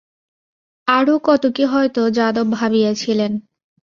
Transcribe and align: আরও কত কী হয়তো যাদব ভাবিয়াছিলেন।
আরও 0.87 1.15
কত 1.23 1.43
কী 1.55 1.63
হয়তো 1.65 2.01
যাদব 2.09 2.47
ভাবিয়াছিলেন। 2.51 3.31